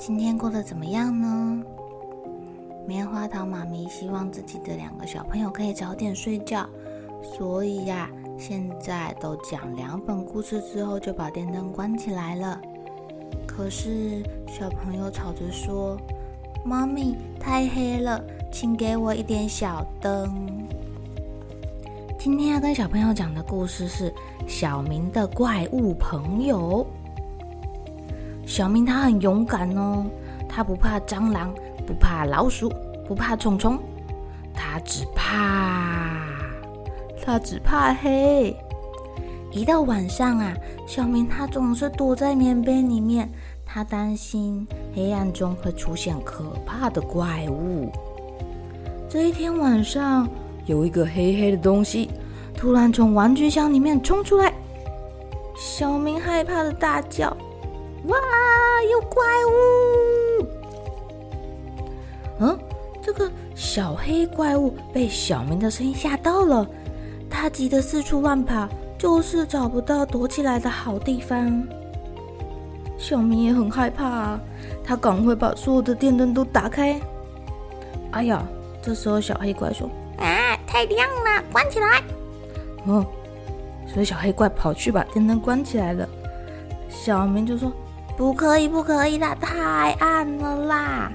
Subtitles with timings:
[0.00, 1.62] 今天过得怎么样呢？
[2.86, 6.66] 棉花糖妈咪希望自己的两个小朋友可以早点睡觉，
[7.22, 12.58] 所以呀，现在都讲两本故事之后就把电灯关起来了。
[13.46, 15.98] 可是小朋友吵着说
[16.64, 20.66] ：“妈咪，太黑了，请给我一点小灯。”
[22.18, 24.10] 今天要跟小朋友讲的故事是
[24.46, 26.86] 小明的怪物朋友。
[28.50, 30.04] 小明他很勇敢哦，
[30.48, 31.54] 他不怕蟑螂，
[31.86, 32.68] 不怕老鼠，
[33.06, 33.78] 不怕虫虫，
[34.52, 36.20] 他只怕，
[37.24, 38.56] 他只怕黑。
[39.52, 40.52] 一到晚上啊，
[40.84, 43.30] 小明他总是躲在棉被里面，
[43.64, 47.88] 他担心黑暗中会出现可怕的怪物。
[49.08, 50.28] 这一天晚上，
[50.66, 52.10] 有一个黑黑的东西
[52.56, 54.52] 突然从玩具箱里面冲出来，
[55.54, 57.36] 小明害怕的大叫。
[58.04, 58.16] 哇！
[58.90, 60.46] 有怪物！
[62.40, 62.58] 嗯，
[63.02, 66.66] 这个小黑怪物被小明的声音吓到了，
[67.28, 68.66] 他急得四处乱跑，
[68.98, 71.62] 就是找不到躲起来的好地方。
[72.96, 74.40] 小明也很害怕啊，
[74.82, 76.98] 他赶快把所有的电灯都打开。
[78.12, 78.42] 哎呀，
[78.82, 79.86] 这时候小黑怪说
[80.16, 82.02] ：“啊，太亮了，关起来！”
[82.86, 83.04] 嗯，
[83.86, 86.08] 所以小黑怪跑去把电灯关起来了。
[86.88, 87.70] 小明就说。
[88.20, 89.34] 不可以，不可以啦！
[89.40, 91.10] 太暗了啦！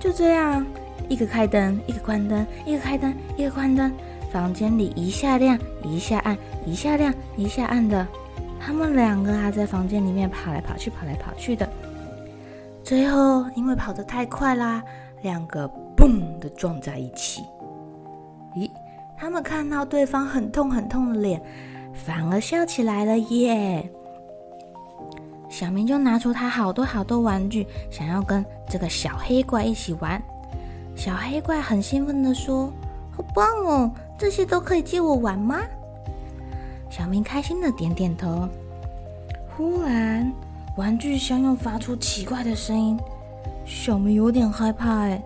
[0.00, 0.64] 就这样，
[1.06, 3.92] 一个开灯，一个关灯，一个开灯，一个关灯，
[4.32, 8.08] 房间里一下亮，一下暗，一下亮，一下暗的。
[8.58, 11.68] 他们两个还在房间里面跑来跑去，跑来跑去的。
[12.82, 14.82] 最后，因为跑得太快啦，
[15.20, 17.42] 两个嘣的撞在一起。
[18.56, 18.70] 咦？
[19.18, 21.42] 他们看到对方很痛很痛的脸，
[21.92, 23.92] 反而笑起来了耶！
[25.58, 30.22] 小明就拿出他好多好多玩具，想要跟这个小黑怪一起玩。
[30.94, 32.72] 小黑怪很兴奋地说
[33.10, 35.58] ：“好棒哦，这些都可以借我玩吗？”
[36.88, 38.48] 小明开心的点点头。
[39.56, 40.32] 忽然，
[40.76, 42.96] 玩具箱又发出奇怪的声音，
[43.66, 45.00] 小明有点害怕。
[45.00, 45.20] 哎，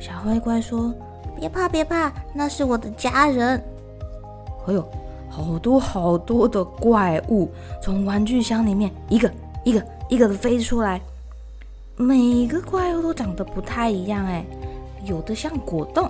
[0.00, 0.94] 小黑怪说
[1.38, 3.62] ：“别怕，别怕，那是我的家人。”
[4.66, 4.82] 哎呦，
[5.28, 7.50] 好多好多的怪物
[7.82, 9.30] 从玩具箱里面一个。
[9.68, 10.98] 一个一个的飞出来，
[11.94, 14.42] 每个怪物都长得不太一样哎，
[15.04, 16.08] 有的像果冻，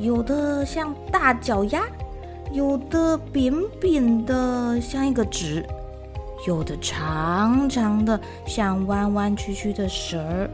[0.00, 1.84] 有的像大脚丫，
[2.52, 5.64] 有的扁扁的像一个纸，
[6.48, 10.50] 有的长长的像弯弯曲曲的蛇，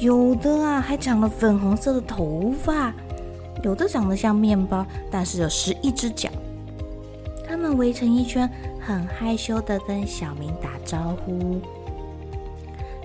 [0.00, 2.92] 有的啊还长了粉红色的头发，
[3.62, 6.28] 有的长得像面包，但是有十一只脚。
[7.46, 8.50] 它们围成一圈。
[8.86, 11.58] 很害羞的跟小明打招呼，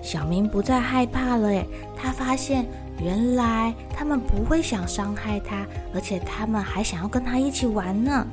[0.02, 1.66] 小明不再害怕了耶。
[1.96, 2.66] 他发现
[3.02, 8.26] 原来他们不会想伤害他，而且他们还想要跟他一起玩呢。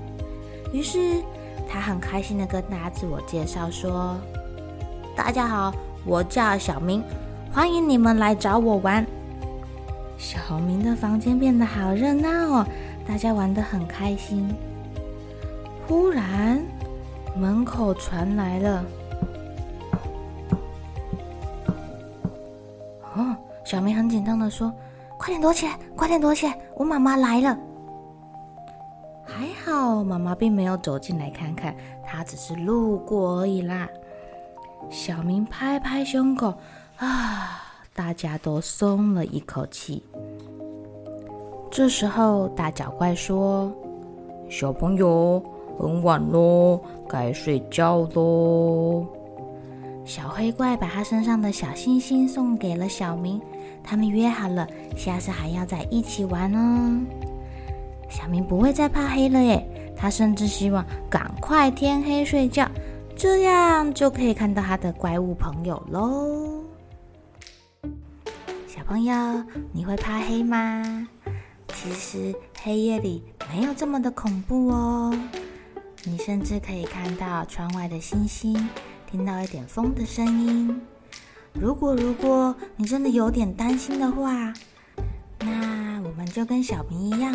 [0.74, 1.22] 于是
[1.69, 4.18] 他很开心的跟大家自我介绍说
[5.16, 5.74] ：“大家好，
[6.06, 7.02] 我叫小明，
[7.53, 9.06] 欢迎你们来找我玩。”
[10.18, 12.68] 小明的房间变得好热闹哦，
[13.07, 14.54] 大家玩得很开心。
[15.88, 16.62] 忽然，
[17.38, 18.84] 门口传来了，
[23.16, 24.74] 哦，小明很紧张的说
[25.19, 27.56] ：“快点躲起来，快点躲起来，我妈妈来了。”
[29.24, 33.88] 还好，妈妈并没有走进来看看，她只是路过而已啦。
[34.90, 36.54] 小明拍拍胸口，
[36.98, 37.62] 啊，
[37.94, 40.04] 大家都松了一口气。
[41.69, 43.72] 这时候，大脚怪说
[44.50, 45.44] ：“小朋友。”
[45.77, 49.06] 很晚喽，该睡觉喽。
[50.06, 53.41] 小黑怪把他身上的小星星送给了小明，
[53.83, 57.00] 他们约好了，下次还要再一起玩哦。
[58.09, 62.65] 小明不会再怕黑了耶，他甚至希望赶快天黑睡觉，
[63.18, 66.63] 这样就可以看到他的怪物朋友喽。
[68.65, 69.13] 小朋友，
[69.73, 71.07] 你会怕黑吗？
[71.68, 72.33] 其实
[72.63, 73.21] 黑夜里
[73.53, 75.13] 没有这么的恐怖哦，
[76.27, 78.53] 甚至可以看到窗外的星星，
[79.09, 80.81] 听到一点风的声音。
[81.53, 84.53] 如果如果你真的有点担心的话，
[85.39, 87.33] 那我们就跟小明一样，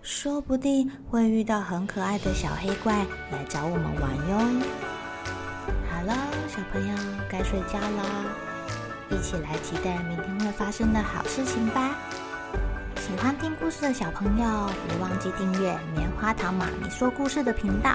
[0.00, 4.38] 说不定会遇到很可爱的小黑怪来找我们玩哟。
[5.92, 6.16] 好了，
[6.48, 6.96] 小朋友
[7.28, 8.24] 该睡觉了，
[9.10, 11.94] 一起来期待明天会发生的好事情吧。
[12.96, 17.94] 喜欢听故事的小朋友，别忘记订阅棉花糖妈咪说故事的频道。